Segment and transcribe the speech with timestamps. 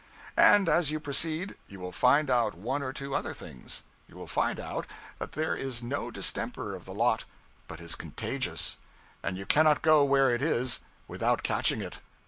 [0.39, 3.83] And as you proceed, you will find out one or two other things.
[4.07, 4.87] You will find out
[5.19, 7.25] that there is no distemper of the lot
[7.67, 8.77] but is contagious;
[9.21, 11.99] and you cannot go where it is without catching it.